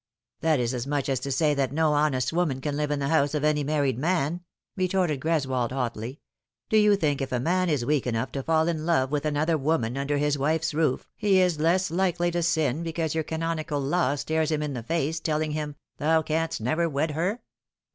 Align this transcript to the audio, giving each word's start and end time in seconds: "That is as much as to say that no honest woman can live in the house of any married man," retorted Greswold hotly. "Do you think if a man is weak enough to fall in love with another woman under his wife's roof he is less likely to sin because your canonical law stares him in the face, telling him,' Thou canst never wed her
"That 0.41 0.59
is 0.59 0.73
as 0.73 0.87
much 0.87 1.09
as 1.09 1.19
to 1.19 1.31
say 1.31 1.53
that 1.53 1.71
no 1.71 1.93
honest 1.93 2.33
woman 2.33 2.59
can 2.59 2.75
live 2.75 2.89
in 2.89 2.97
the 2.97 3.09
house 3.09 3.35
of 3.35 3.43
any 3.43 3.63
married 3.63 3.99
man," 3.99 4.41
retorted 4.75 5.19
Greswold 5.19 5.71
hotly. 5.71 6.21
"Do 6.69 6.77
you 6.79 6.95
think 6.95 7.21
if 7.21 7.31
a 7.31 7.39
man 7.39 7.69
is 7.69 7.85
weak 7.85 8.07
enough 8.07 8.31
to 8.31 8.41
fall 8.41 8.67
in 8.67 8.87
love 8.87 9.11
with 9.11 9.25
another 9.27 9.59
woman 9.59 9.97
under 9.99 10.17
his 10.17 10.39
wife's 10.39 10.73
roof 10.73 11.07
he 11.15 11.39
is 11.39 11.59
less 11.59 11.91
likely 11.91 12.31
to 12.31 12.41
sin 12.41 12.81
because 12.81 13.13
your 13.13 13.23
canonical 13.23 13.79
law 13.79 14.15
stares 14.15 14.49
him 14.49 14.63
in 14.63 14.73
the 14.73 14.81
face, 14.81 15.19
telling 15.19 15.51
him,' 15.51 15.75
Thou 15.99 16.23
canst 16.23 16.61
never 16.61 16.89
wed 16.89 17.11
her 17.11 17.41